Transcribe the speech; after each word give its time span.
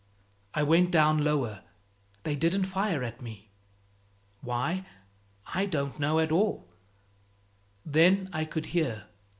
I 0.55 0.63
went 0.63 0.89
down 0.89 1.23
lower; 1.23 1.61
they 2.23 2.35
didn't 2.35 2.63
fire 2.63 3.03
at 3.03 3.21
me. 3.21 3.51
Why? 4.39 4.83
I 5.53 5.67
don't 5.67 5.99
know 5.99 6.17
at 6.19 6.31
all. 6.31 6.67
Then 7.85 8.27
I 8.33 8.45
could 8.45 8.65
hear. 8.65 9.05